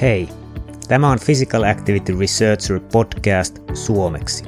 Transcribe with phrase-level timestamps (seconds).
[0.00, 0.28] Hei,
[0.88, 4.44] tämä on Physical Activity Researcher podcast suomeksi.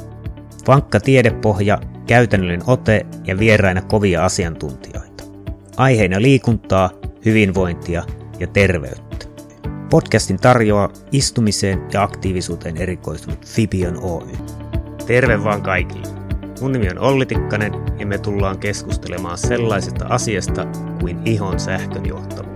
[0.67, 5.25] Vankka tiedepohja, käytännöllinen ote ja vieraina kovia asiantuntijoita.
[5.77, 6.91] Aiheina liikuntaa,
[7.25, 8.05] hyvinvointia
[8.39, 9.27] ja terveyttä.
[9.91, 14.29] Podcastin tarjoaa istumiseen ja aktiivisuuteen erikoistunut Fibion Oy.
[15.07, 16.09] Terve vaan kaikille!
[16.61, 20.67] Mun nimi on Olli Tikkanen ja me tullaan keskustelemaan sellaisesta asiasta
[21.01, 22.48] kuin ihon sähkönjohtavuus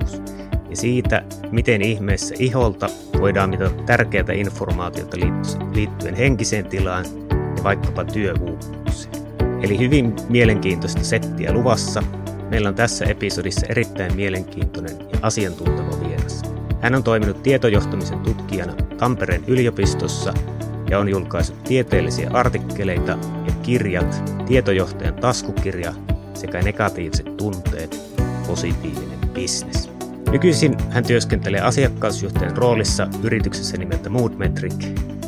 [0.72, 2.88] ja siitä, miten ihmeessä iholta
[3.20, 5.16] voidaan mitata tärkeää informaatiota
[5.74, 7.04] liittyen henkiseen tilaan
[7.56, 9.14] ja vaikkapa työuupumukseen.
[9.62, 12.02] Eli hyvin mielenkiintoista settiä luvassa.
[12.50, 16.42] Meillä on tässä episodissa erittäin mielenkiintoinen ja asiantunteva vieras.
[16.80, 20.34] Hän on toiminut tietojohtamisen tutkijana Tampereen yliopistossa
[20.90, 23.12] ja on julkaissut tieteellisiä artikkeleita
[23.46, 25.94] ja kirjat, tietojohtajan taskukirja
[26.34, 28.00] sekä negatiiviset tunteet,
[28.46, 29.91] positiivinen bisnes.
[30.32, 34.74] Nykyisin hän työskentelee asiakkausjohtajan roolissa yrityksessä nimeltä Moodmetric.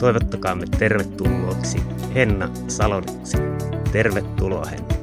[0.01, 1.79] Toivottakaamme tervetulleeksi
[2.15, 3.37] Henna Saloniksi.
[3.93, 4.95] Tervetuloa Henna.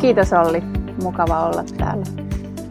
[0.00, 0.60] Kiitos Olli,
[1.02, 2.04] mukava olla täällä.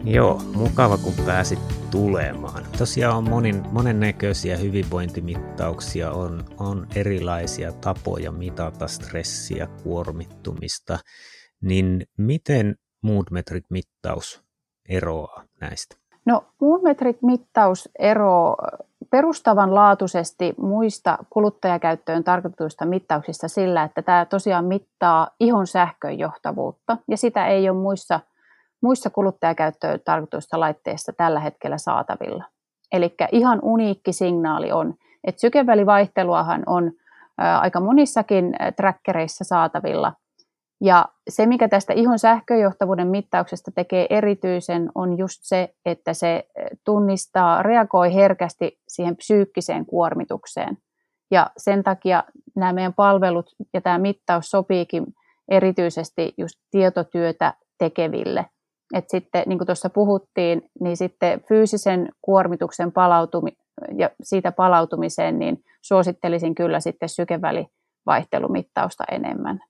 [0.04, 1.58] Joo, mukava kun pääsit
[1.90, 2.66] tulemaan.
[2.78, 10.98] Tosiaan on monin, monennäköisiä hyvinvointimittauksia, on, on erilaisia tapoja mitata stressiä, kuormittumista.
[11.62, 14.42] Niin miten Moodmetric-mittaus
[14.88, 16.01] eroaa näistä?
[16.24, 18.56] No Moonmetric-mittaus eroaa
[19.10, 27.70] perustavanlaatuisesti muista kuluttajakäyttöön tarkoituista mittauksista sillä, että tämä tosiaan mittaa ihon sähköjohtavuutta ja sitä ei
[27.70, 28.20] ole muissa,
[28.82, 32.44] muissa kuluttajakäyttöön tarkoituista laitteissa tällä hetkellä saatavilla.
[32.92, 36.92] Eli ihan uniikki signaali on, että sykevälivaihteluahan on
[37.60, 40.12] aika monissakin trackereissa saatavilla,
[40.84, 46.66] ja se, mikä tästä ihon sähköjohtavuuden mittauksesta tekee erityisen, on just se, että se eh,
[46.84, 50.78] tunnistaa, reagoi herkästi siihen psyykkiseen kuormitukseen.
[51.30, 52.24] Ja sen takia
[52.56, 55.06] nämä meidän palvelut ja tämä mittaus sopiikin
[55.48, 58.46] erityisesti just tietotyötä tekeville.
[58.94, 63.56] Et sitten, niin kuin tuossa puhuttiin, niin sitten fyysisen kuormituksen palautumi-
[63.96, 69.60] ja siitä palautumiseen, niin suosittelisin kyllä sitten sykevälivaihtelumittausta enemmän.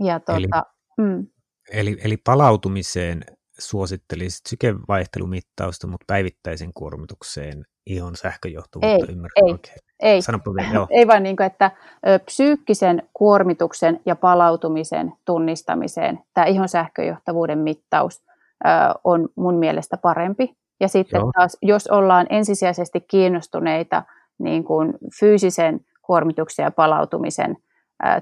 [0.00, 0.46] Ja tuota, eli,
[0.98, 1.26] mm.
[1.72, 3.24] eli, eli palautumiseen
[3.58, 9.78] suosittelisit sykevaihtelumittausta, mutta päivittäisen kuormitukseen ihon sähköjohtuvuutta ei, ei, oikein.
[10.00, 10.20] Ei,
[10.56, 10.86] vielä, joo.
[10.98, 11.70] ei vaan niin kuin, että
[12.24, 18.22] psyykkisen kuormituksen ja palautumisen tunnistamiseen tämä ihon sähköjohtavuuden mittaus
[19.04, 20.56] on mun mielestä parempi.
[20.80, 21.32] Ja sitten joo.
[21.32, 24.02] taas, jos ollaan ensisijaisesti kiinnostuneita
[24.38, 27.56] niin kuin fyysisen kuormituksen ja palautumisen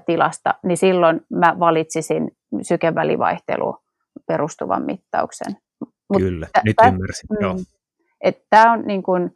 [0.05, 3.77] tilasta, niin silloin mä valitsisin sykevälivaihtelu
[4.27, 5.57] perustuvan mittauksen.
[6.09, 7.27] Mut Kyllä, t- nyt ymmärsin.
[7.29, 7.55] Mm, Joo.
[8.49, 9.35] Tämä on niin kuin,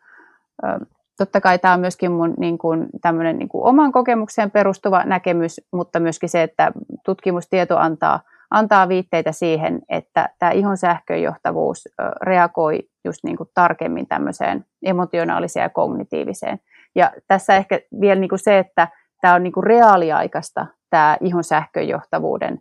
[1.17, 5.61] totta kai tämä on myöskin mun niin kuin, tämmöinen niin kuin oman kokemukseen perustuva näkemys,
[5.73, 6.71] mutta myöskin se, että
[7.05, 8.19] tutkimustieto antaa,
[8.51, 11.89] antaa viitteitä siihen, että tämä ihon sähköjohtavuus
[12.21, 16.59] reagoi just niin kuin tarkemmin tämmöiseen emotionaaliseen ja kognitiiviseen.
[16.95, 18.87] Ja tässä ehkä vielä niin kuin se, että
[19.21, 22.59] tämä on niin kuin reaaliaikaista tämä ihon sähköjohtavuuden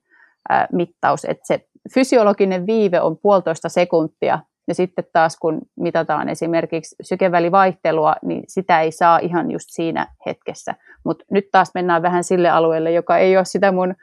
[0.72, 8.16] mittaus, että se fysiologinen viive on puolitoista sekuntia, ja sitten taas kun mitataan esimerkiksi sykevälivaihtelua,
[8.22, 10.74] niin sitä ei saa ihan just siinä hetkessä.
[11.04, 13.94] Mutta nyt taas mennään vähän sille alueelle, joka ei ole sitä mun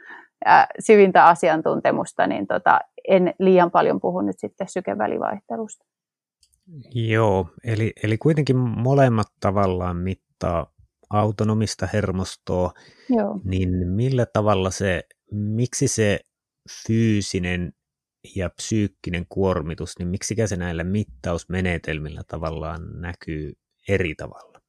[0.46, 5.86] ää, syvintä asiantuntemusta, niin tota, en liian paljon puhu nyt sitten sykevälivaihtelusta.
[6.96, 10.73] Joo, eli, eli kuitenkin molemmat tavallaan mittaa
[11.14, 12.72] autonomista hermostoa,
[13.10, 13.40] Joo.
[13.44, 16.20] niin millä tavalla se, miksi se
[16.88, 17.74] fyysinen
[18.36, 23.54] ja psyykkinen kuormitus, niin miksi se näillä mittausmenetelmillä tavallaan näkyy
[23.90, 24.60] eri tavalla?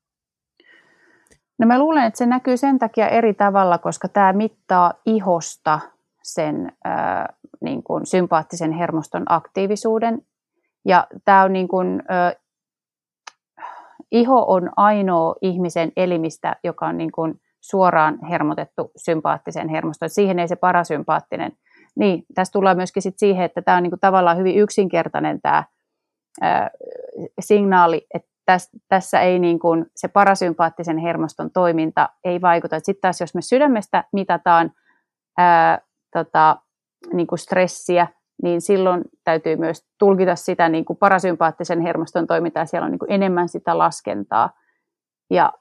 [1.58, 5.80] No mä luulen, että se näkyy sen takia eri tavalla, koska tämä mittaa ihosta
[6.22, 7.24] sen äh,
[7.60, 10.22] niin kuin sympaattisen hermoston aktiivisuuden.
[10.84, 12.43] Ja tämä on niin kuin, äh,
[14.14, 20.10] iho on ainoa ihmisen elimistä, joka on niin kuin suoraan hermotettu sympaattisen hermoston.
[20.10, 21.52] Siihen ei se parasympaattinen.
[21.96, 25.64] Niin, tässä tullaan myöskin sit siihen, että tämä on niin kuin tavallaan hyvin yksinkertainen tämä
[27.40, 32.78] signaali, että täs, tässä ei niin kuin se parasympaattisen hermoston toiminta ei vaikuta.
[32.78, 34.72] Sitten taas jos me sydämestä mitataan
[35.38, 35.78] ää,
[36.12, 36.56] tota,
[37.12, 38.06] niin kuin stressiä,
[38.42, 43.12] niin silloin täytyy myös tulkita sitä niin kuin parasympaattisen hermoston toimintaa, siellä on niin kuin
[43.12, 44.50] enemmän sitä laskentaa.
[45.30, 45.52] Ja,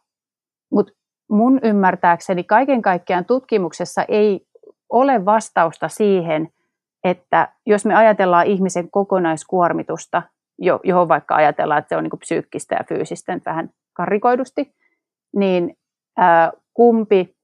[0.72, 0.94] mutta
[1.30, 4.48] mun ymmärtääkseni kaiken kaikkiaan tutkimuksessa ei
[4.90, 6.50] ole vastausta siihen,
[7.04, 10.22] että jos me ajatellaan ihmisen kokonaiskuormitusta,
[10.84, 14.74] johon vaikka ajatellaan, että se on niin psyykkistä ja fyysistä, vähän karrikoidusti,
[15.36, 15.78] niin
[16.18, 17.36] ää, kumpi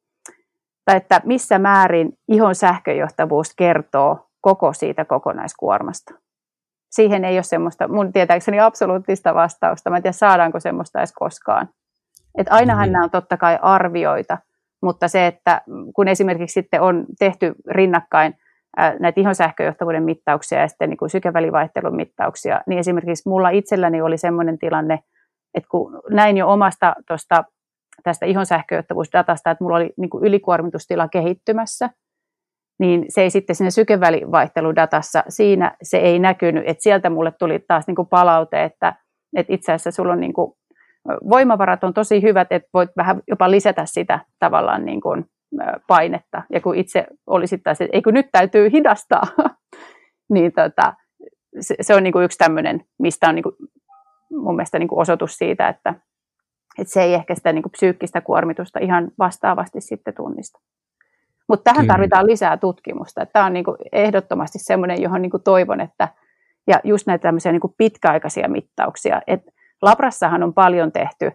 [0.86, 6.14] tai että missä määrin ihon sähköjohtavuus kertoo koko siitä kokonaiskuormasta.
[6.92, 9.90] Siihen ei ole semmoista, mun tietääkseni absoluuttista vastausta.
[9.90, 11.70] Mä en tiedä, saadaanko semmoista edes koskaan.
[12.38, 12.94] Et ainahan mm.
[12.94, 14.38] nämä on totta kai arvioita,
[14.82, 15.62] mutta se, että
[15.96, 18.36] kun esimerkiksi sitten on tehty rinnakkain
[19.00, 24.18] näitä ihon sähköjohtavuuden mittauksia ja sitten niin kuin sykevälivaihtelun mittauksia, niin esimerkiksi mulla itselläni oli
[24.18, 25.00] semmoinen tilanne,
[25.54, 27.44] että kun näin jo omasta tosta,
[28.04, 31.90] tästä ihon sähköjohtavuusdatasta, että mulla oli niin kuin ylikuormitustila kehittymässä,
[32.80, 37.88] niin se ei sitten sinne sykevälivaihteludatassa, siinä se ei näkynyt, että sieltä mulle tuli taas
[37.88, 38.94] niin kuin palaute, että,
[39.36, 40.54] että itse asiassa sulla on niin kuin,
[41.30, 45.26] voimavarat on tosi hyvät, että voit vähän jopa lisätä sitä tavallaan niin kuin
[45.88, 46.44] painetta.
[46.54, 49.22] Ja kun itse olisi taas, että eikö nyt täytyy hidastaa,
[50.34, 50.94] niin tota,
[51.60, 53.56] se, se on niin kuin yksi tämmöinen, mistä on niin kuin,
[54.31, 55.94] mun mielestä niin kuin osoitus siitä, että,
[56.80, 60.60] että se ei ehkä sitä niin kuin psyykkistä kuormitusta ihan vastaavasti sitten tunnista.
[61.50, 61.94] Mutta tähän Kyllä.
[61.94, 63.25] tarvitaan lisää tutkimusta.
[63.25, 66.07] Tämä on niin kuin ehdottomasti semmoinen, johon niin kuin toivon, että
[66.68, 69.22] ja just näitä tämmöisiä niin kuin pitkäaikaisia mittauksia.
[69.28, 69.42] Et
[69.81, 71.31] Labrassahan on paljon tehty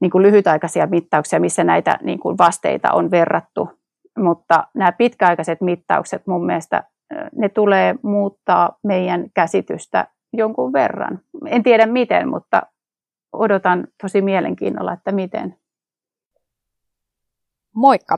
[0.00, 3.70] niin kuin lyhytaikaisia mittauksia, missä näitä niin kuin vasteita on verrattu,
[4.18, 6.84] mutta nämä pitkäaikaiset mittaukset mun mielestä
[7.36, 11.20] ne tulee muuttaa meidän käsitystä jonkun verran.
[11.46, 12.62] En tiedä miten, mutta
[13.32, 15.56] odotan tosi mielenkiinnolla, että miten.
[17.74, 18.16] Moikka!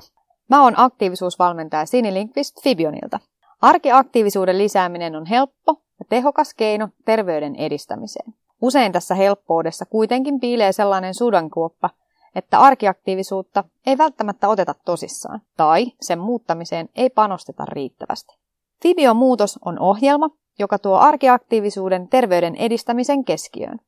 [0.49, 3.21] Mä oon aktiivisuusvalmentaja Sini Linkvist Fibionilta.
[3.61, 8.35] Arkiaktiivisuuden lisääminen on helppo ja tehokas keino terveyden edistämiseen.
[8.63, 11.91] Usein tässä helppoudessa kuitenkin piilee sellainen sudankuoppa,
[12.35, 18.39] että arkiaktiivisuutta ei välttämättä oteta tosissaan, tai sen muuttamiseen ei panosteta riittävästi.
[18.83, 23.79] Fibion muutos on ohjelma, joka tuo arkiaktiivisuuden terveyden edistämisen keskiöön.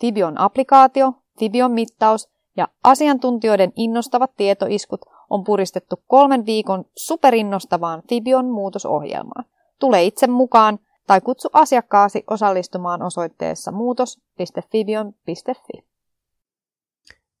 [0.00, 9.44] Fibion applikaatio, Fibion mittaus ja asiantuntijoiden innostavat tietoiskut on puristettu kolmen viikon superinnostavaan Fibion muutosohjelmaan.
[9.78, 15.84] Tule itse mukaan tai kutsu asiakkaasi osallistumaan osoitteessa muutos.fibion.fi.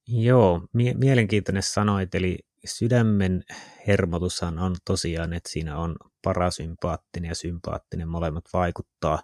[0.08, 3.44] Joo, mie- mielenkiintoinen sanoit, eli sydämen
[3.86, 9.22] hermotushan on tosiaan, että siinä on parasympaattinen ja sympaattinen, molemmat vaikuttaa,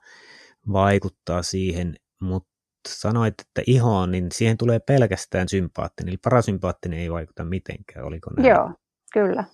[0.72, 2.55] vaikuttaa siihen, mutta
[2.86, 8.48] sanoit, että ihoon, niin siihen tulee pelkästään sympaattinen, eli parasympaattinen ei vaikuta mitenkään, oliko näin?
[8.48, 8.70] Joo,
[9.12, 9.44] kyllä.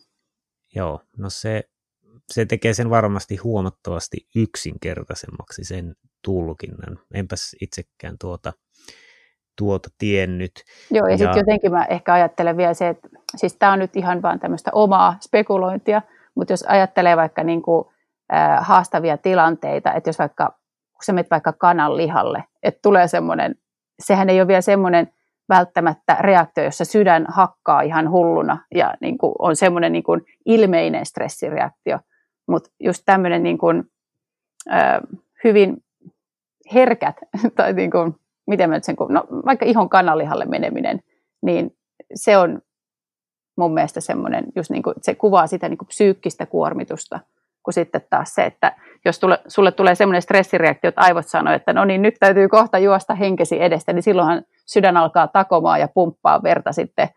[0.75, 1.65] Joo, no se
[2.31, 5.95] se tekee sen varmasti huomattavasti yksinkertaisemmaksi sen
[6.25, 6.99] tulkinnan.
[7.15, 8.53] Enpäs itsekään tuota,
[9.59, 10.53] tuota tiennyt.
[10.91, 11.19] Joo, ja, ja...
[11.19, 14.71] sitten jotenkin mä ehkä ajattelen vielä se, että siis tämä on nyt ihan vaan tämmöistä
[14.75, 16.03] omaa spekulointia,
[16.35, 17.85] mutta jos ajattelee vaikka niin kuin,
[18.35, 20.59] äh, haastavia tilanteita, että jos vaikka,
[20.93, 23.55] kun sä menet vaikka kanan lihalle, että tulee semmoinen,
[24.03, 25.13] sehän ei ole vielä semmoinen
[25.49, 31.07] välttämättä reaktio, jossa sydän hakkaa ihan hulluna ja niin kuin on semmoinen niin kuin ilmeinen
[31.07, 31.99] stressireaktio,
[32.49, 33.85] mutta just tämmöinen niin kuin,
[34.73, 35.01] äh,
[35.45, 35.77] hyvin
[36.75, 37.17] herkät,
[37.57, 38.15] tai niin kuin,
[38.47, 41.01] miten mä nyt sen, no, vaikka ihon kanalihalle meneminen,
[41.43, 41.77] niin
[42.15, 42.63] se on
[43.57, 47.21] mun mielestä semmoinen, just niin kuin, se kuvaa sitä niin kuin psyykkistä kuormitusta,
[47.63, 51.73] kuin sitten taas se, että jos tule, sulle tulee semmoinen stressireaktio, että aivot sanoo, että
[51.73, 56.43] no niin, nyt täytyy kohta juosta henkesi edestä, niin silloinhan sydän alkaa takomaan ja pumppaa
[56.43, 57.09] verta sitten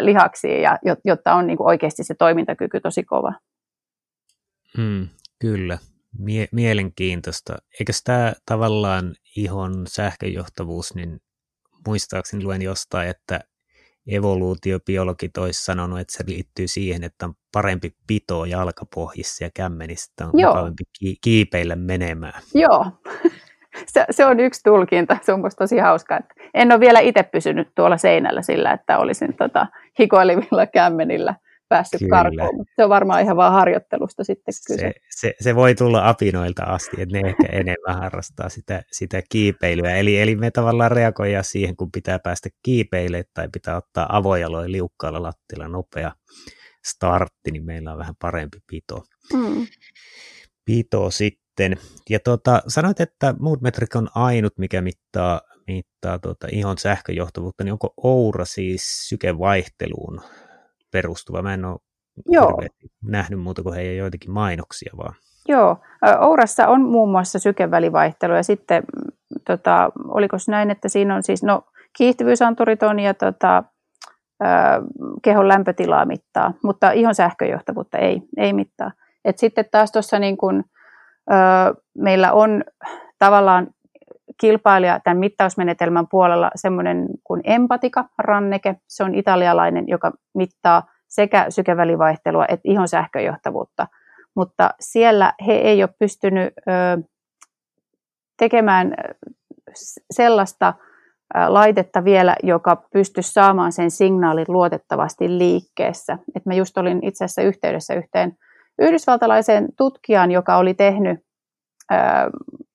[0.00, 3.32] lihaksiin, ja, jotta on niin kuin oikeasti se toimintakyky tosi kova.
[4.78, 5.08] Mm,
[5.38, 5.78] kyllä,
[6.18, 7.56] Mie- mielenkiintoista.
[7.80, 11.20] Eikö tämä tavallaan ihon sähköjohtavuus, niin
[11.86, 13.40] muistaakseni luen jostain, että
[14.08, 20.30] evoluutiobiologit olisi sanonut, että se liittyy siihen, että on parempi pito jalkapohjissa ja kämmenissä, on
[20.34, 20.50] Joo.
[20.50, 20.84] mukavampi
[21.20, 22.42] kiipeillä menemään.
[22.54, 22.86] Joo,
[23.92, 26.16] se, se on yksi tulkinta, se on musta tosi hauska.
[26.16, 29.66] Että en ole vielä itse pysynyt tuolla seinällä sillä, että olisin tota,
[29.98, 31.34] hikoilevilla kämmenillä–
[31.68, 32.10] päässyt kyllä.
[32.10, 34.80] karkuun, mutta se on varmaan ihan vaan harjoittelusta sitten kyse.
[34.80, 39.96] Se, se, se voi tulla apinoilta asti, että ne ehkä enemmän harrastaa sitä, sitä kiipeilyä.
[39.96, 45.22] Eli, eli me tavallaan reagoidaan siihen, kun pitää päästä kiipeille tai pitää ottaa avojaloin liukkaalla
[45.22, 46.12] lattilla nopea
[46.86, 49.02] startti, niin meillä on vähän parempi pito.
[49.32, 49.66] Hmm.
[50.64, 51.76] Pito sitten.
[52.10, 57.94] Ja tuota, sanoit, että Moodmetric on ainut, mikä mittaa, mittaa tuota ihon sähköjohtavuutta, niin onko
[57.96, 60.20] Oura siis sykevaihteluun
[60.90, 61.42] perustuva.
[61.42, 61.78] Mä en ole
[62.26, 62.62] Joo.
[63.04, 65.14] nähnyt muuta kuin heidän joitakin mainoksia vaan.
[65.48, 65.76] Joo,
[66.20, 68.82] Ourassa on muun muassa sykevälivaihtelu ja sitten
[69.46, 71.62] tota, oliko näin, että siinä on siis, no
[71.96, 73.62] kiihtyvyysanturit on ja tota,
[75.22, 78.90] kehon lämpötilaa mittaa, mutta ihon sähköjohtavuutta ei, ei mittaa.
[79.24, 80.64] Et sitten taas tuossa niin kun,
[81.98, 82.64] meillä on
[83.18, 83.66] tavallaan
[84.40, 88.76] kilpailija tämän mittausmenetelmän puolella semmoinen kuin Empatica-ranneke.
[88.88, 93.86] Se on italialainen, joka mittaa sekä sykevälivaihtelua että ihon sähköjohtavuutta.
[94.36, 97.02] Mutta siellä he ei ole pystynyt ö,
[98.38, 98.94] tekemään
[100.10, 100.74] sellaista
[101.48, 106.18] laitetta vielä, joka pystyisi saamaan sen signaalin luotettavasti liikkeessä.
[106.34, 108.32] Et mä just olin itse asiassa yhteydessä yhteen
[108.78, 111.20] yhdysvaltalaiseen tutkijaan, joka oli tehnyt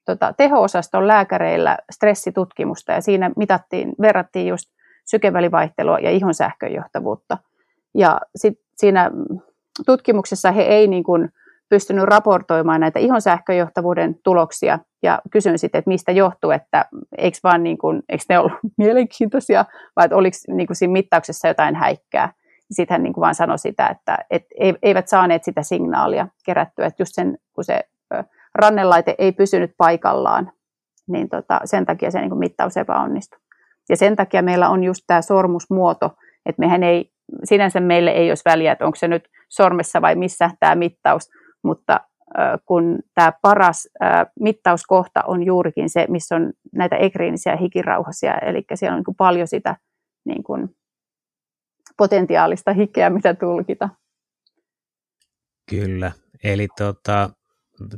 [0.06, 4.70] tota, teho-osaston lääkäreillä stressitutkimusta ja siinä mitattiin, verrattiin just
[5.06, 7.38] sykevälivaihtelua ja ihon sähköjohtavuutta.
[7.94, 9.12] Ja sit siinä
[9.86, 11.30] tutkimuksessa he ei niin kuin
[11.70, 16.86] pystynyt raportoimaan näitä ihon sähköjohtavuuden tuloksia ja kysyin sitten, että mistä johtuu, että
[17.18, 21.48] eikö, vaan niin kuin, eikö ne ollut mielenkiintoisia vai että oliko niin kuin siinä mittauksessa
[21.48, 22.34] jotain häikkää.
[22.72, 27.02] Sitten hän niin kuin vaan sanoi sitä, että, että eivät saaneet sitä signaalia kerättyä, että
[27.02, 27.84] just sen, kun se
[28.56, 30.52] rannelaite ei pysynyt paikallaan,
[31.08, 33.40] niin tota, sen takia se niin kuin mittaus epäonnistui.
[33.90, 37.12] Ja sen takia meillä on just tämä sormusmuoto, että mehän ei,
[37.44, 41.30] sinänsä meille ei olisi väliä, että onko se nyt sormessa vai missä tämä mittaus,
[41.64, 42.00] mutta
[42.66, 43.88] kun tämä paras
[44.40, 49.48] mittauskohta on juurikin se, missä on näitä ekriinisiä hikirauhasia, eli siellä on niin kuin paljon
[49.48, 49.76] sitä
[50.26, 50.76] niin kuin
[51.98, 53.90] potentiaalista hikeä, mitä tulkita.
[55.70, 56.12] Kyllä,
[56.44, 56.68] eli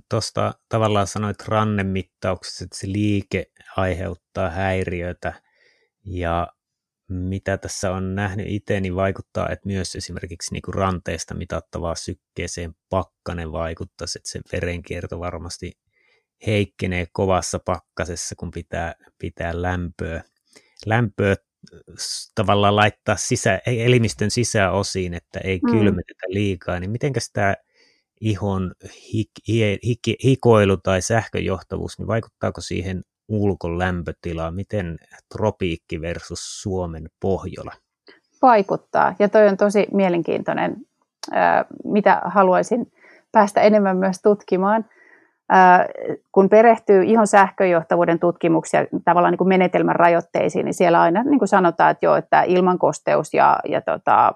[0.10, 3.46] tuosta tavallaan sanoit rannemittauksessa, että se liike
[3.78, 5.34] aiheuttaa häiriötä,
[6.06, 6.48] ja
[7.08, 12.76] mitä tässä on nähnyt itse, niin vaikuttaa, että myös esimerkiksi niin kuin ranteesta mitattavaa sykkeeseen
[12.90, 15.72] pakkanen vaikuttaisi, että se verenkierto varmasti
[16.48, 20.24] heikkenee kovassa pakkasessa, kun pitää, pitää lämpöä,
[20.86, 21.36] lämpöä
[22.36, 25.72] tavallaan laittaa sisä, elimistön sisäosiin, että ei mm.
[25.72, 27.56] kylmetetä liikaa, niin mitenkäs tämä
[28.22, 28.72] ihon
[29.14, 29.30] hik,
[29.84, 34.52] hik, hikoilu tai sähköjohtavuus, niin vaikuttaako siihen ulkolämpötilaa?
[34.52, 34.98] Miten
[35.34, 37.72] tropiikki versus Suomen Pohjola?
[38.42, 40.76] Vaikuttaa, ja toi on tosi mielenkiintoinen,
[41.84, 42.92] mitä haluaisin
[43.32, 44.86] päästä enemmän myös tutkimaan.
[46.32, 51.50] Kun perehtyy ihon sähköjohtavuuden tutkimuksia tavallaan niin kuin menetelmän rajoitteisiin, niin siellä aina niin kuin
[51.50, 54.34] sanotaan, että joo, että ilmankosteus ja, ja tota,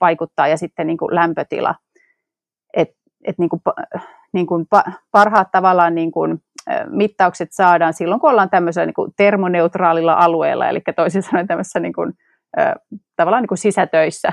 [0.00, 1.74] vaikuttaa ja sitten niin kuin lämpötila.
[2.74, 3.62] Et, et niin kuin,
[4.32, 4.66] niin kuin
[5.12, 6.42] parhaat tavallaan niin kuin
[6.90, 11.92] mittaukset saadaan silloin, kun ollaan tämmöisellä niin kuin termoneutraalilla alueella, eli toisin sanoen tämmöisessä niin
[11.92, 12.12] kuin,
[13.16, 14.32] tavallaan niin kuin sisätöissä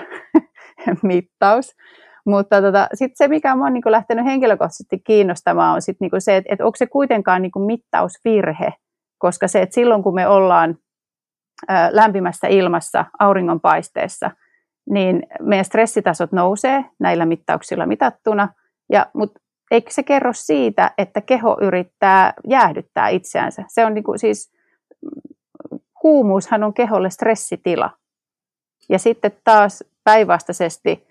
[1.03, 1.75] mittaus.
[2.25, 6.22] Mutta tota, sitten se, mikä on niin kuin lähtenyt henkilökohtaisesti kiinnostamaan, on sit niin kuin
[6.22, 8.74] se, että, että onko se kuitenkaan niin kuin mittausvirhe,
[9.17, 10.77] koska se, että silloin kun me ollaan
[11.91, 14.32] lämpimässä ilmassa, auringonpaisteessa,
[14.89, 18.50] niin meidän stressitasot nousee näillä mittauksilla mitattuna,
[18.89, 19.39] ja, mutta
[19.72, 23.63] eikö se kerro siitä, että keho yrittää jäähdyttää itseänsä?
[23.67, 24.51] Se on niin kuin siis,
[26.01, 27.89] kuumuushan on keholle stressitila.
[28.89, 31.08] Ja sitten taas päinvastaisesti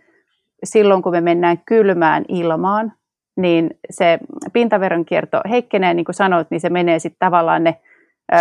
[0.64, 2.92] silloin, kun me mennään kylmään ilmaan,
[3.36, 4.18] niin se
[4.52, 7.80] pintaveronkierto heikkenee, niin kuin sanoit, niin se menee sitten tavallaan ne,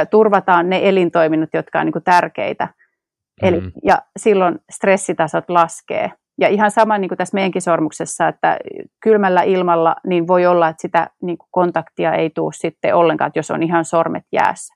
[0.10, 2.66] turvataan ne elintoiminnot, jotka on niin kuin tärkeitä.
[2.66, 3.48] Mm-hmm.
[3.48, 6.12] Eli, ja silloin stressitasot laskee.
[6.38, 8.58] Ja ihan sama niin kuin tässä meidänkin sormuksessa, että
[9.04, 13.52] kylmällä ilmalla niin voi olla, että sitä niin kuin kontaktia ei tule sitten ollenkaan, jos
[13.52, 14.76] on ihan sormet jäässä.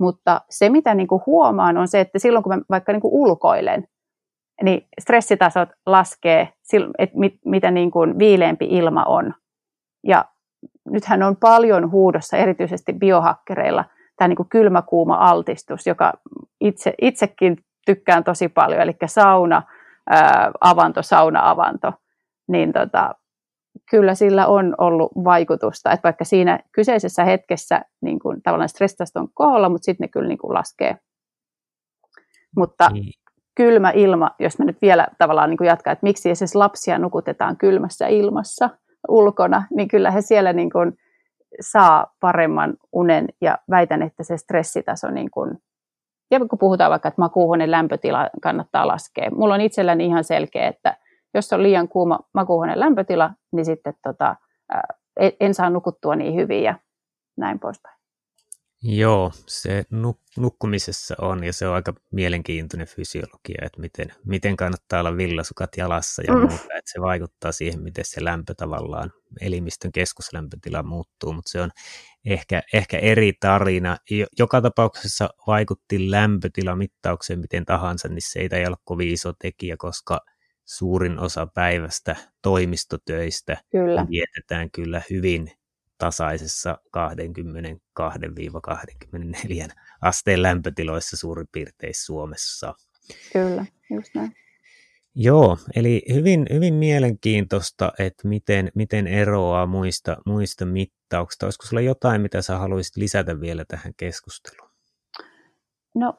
[0.00, 3.14] Mutta se, mitä niin kuin huomaan, on se, että silloin kun mä vaikka niin kuin
[3.14, 3.88] ulkoilen,
[4.62, 6.48] niin stressitasot laskee,
[6.98, 9.34] että mit, mitä niin kuin viileämpi ilma on.
[10.06, 10.24] Ja
[10.90, 13.84] nythän on paljon huudossa, erityisesti biohakkereilla,
[14.16, 16.12] tämä niin kuin kylmäkuuma altistus, joka
[16.60, 17.56] itse, itsekin
[17.86, 19.62] tykkään tosi paljon, eli sauna–
[20.60, 21.92] avanto, sauna-avanto,
[22.48, 23.14] niin tota,
[23.90, 29.28] kyllä sillä on ollut vaikutusta, että vaikka siinä kyseisessä hetkessä niin kuin, tavallaan stressitaso on
[29.34, 30.96] koholla, mutta sitten ne kyllä niin kuin laskee.
[32.56, 33.12] Mutta niin.
[33.54, 37.56] kylmä ilma, jos mä nyt vielä tavallaan niin kuin jatkan, että miksi esimerkiksi lapsia nukutetaan
[37.56, 38.70] kylmässä ilmassa
[39.08, 40.92] ulkona, niin kyllä he siellä niin kuin
[41.60, 45.58] saa paremman unen ja väitän, että se stressitaso niin kuin
[46.34, 49.30] ja kun puhutaan vaikka, että makuuhuoneen lämpötila kannattaa laskea.
[49.30, 50.96] Mulla on itselläni ihan selkeä, että
[51.34, 54.36] jos on liian kuuma makuuhuoneen lämpötila, niin sitten tota,
[55.40, 56.74] en saa nukuttua niin hyvin ja
[57.36, 57.98] näin poispäin.
[58.86, 65.00] Joo, se nuk- nukkumisessa on ja se on aika mielenkiintoinen fysiologia, että miten, miten kannattaa
[65.00, 66.40] olla villasukat jalassa ja mm.
[66.40, 71.70] muuta, että se vaikuttaa siihen, miten se lämpö tavallaan, elimistön keskuslämpötila muuttuu, mutta se on
[72.24, 73.96] ehkä, ehkä eri tarina.
[74.38, 80.20] Joka tapauksessa vaikutti lämpötilamittaukseen miten tahansa, niin se ei ole kovin iso tekijä, koska
[80.64, 84.06] suurin osa päivästä toimistotöistä kyllä.
[84.10, 85.50] vietetään kyllä hyvin
[85.98, 86.78] tasaisessa
[88.00, 89.68] 22-24
[90.02, 92.74] asteen lämpötiloissa suurin piirtein Suomessa.
[93.32, 94.32] Kyllä, just näin.
[95.16, 101.46] Joo, eli hyvin, hyvin mielenkiintoista, että miten, miten eroaa muista, muista mittauksista.
[101.46, 104.70] Olisiko sulla jotain, mitä sä haluaisit lisätä vielä tähän keskusteluun?
[105.94, 106.14] No,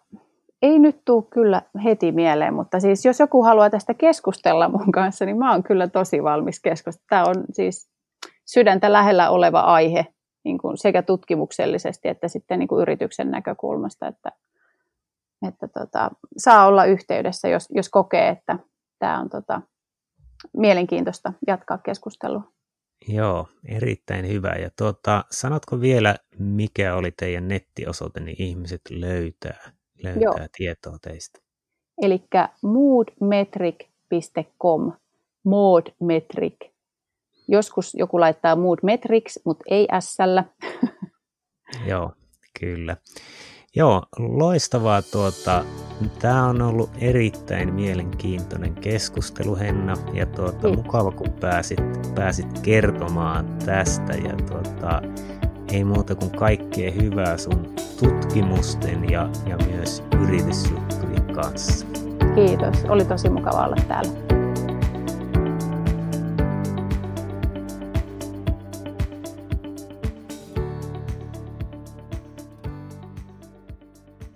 [0.62, 5.26] ei nyt tule kyllä heti mieleen, mutta siis jos joku haluaa tästä keskustella mun kanssa,
[5.26, 7.06] niin mä oon kyllä tosi valmis keskustella.
[7.10, 7.90] Tämä on siis
[8.46, 10.06] sydäntä lähellä oleva aihe
[10.44, 14.32] niin kuin sekä tutkimuksellisesti että sitten niin kuin yrityksen näkökulmasta, että,
[15.48, 18.60] että tota, saa olla yhteydessä, jos, jos kokee, että
[19.00, 19.62] tämä on tota,
[20.58, 22.56] mielenkiintoista jatkaa keskustelua.
[23.08, 24.50] Joo, erittäin hyvä.
[24.50, 29.72] Ja tuota, sanotko vielä, mikä oli teidän nettiosoite, niin ihmiset löytää,
[30.04, 30.36] löytää Joo.
[30.58, 31.40] tietoa teistä?
[32.02, 32.24] Eli
[32.62, 34.92] moodmetric.com,
[35.46, 36.75] moodmetric.
[37.48, 40.18] Joskus joku laittaa moodmetrics, mutta ei s
[41.90, 42.12] Joo,
[42.60, 42.98] kyllä.
[43.76, 45.02] Joo, loistavaa.
[45.02, 45.64] Tuota,
[46.20, 50.76] Tämä on ollut erittäin mielenkiintoinen keskustelu, Henna, ja tuota, mm.
[50.76, 51.80] mukava, kun pääsit,
[52.16, 54.14] pääsit kertomaan tästä.
[54.14, 55.02] Ja tuota,
[55.72, 61.86] ei muuta kuin kaikkea hyvää sun tutkimusten ja, ja myös yritysjuttujen kanssa.
[62.36, 64.25] Kiitos, oli tosi mukava olla täällä.